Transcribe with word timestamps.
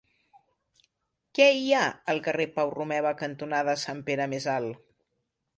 Què 1.39 1.45
hi 1.59 1.69
ha 1.75 1.83
al 2.15 2.23
carrer 2.29 2.49
Pau 2.57 2.73
Romeva 2.79 3.15
cantonada 3.23 3.79
Sant 3.87 4.05
Pere 4.11 4.31
Més 4.35 4.53
Alt? 4.59 4.85